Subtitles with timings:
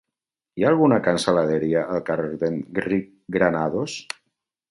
[0.59, 3.07] Hi ha alguna cansaladeria al carrer d'Enric
[3.39, 3.99] Granados?